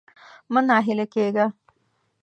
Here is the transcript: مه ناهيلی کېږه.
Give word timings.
مه 0.53 0.61
ناهيلی 0.67 1.05
کېږه. 1.13 1.45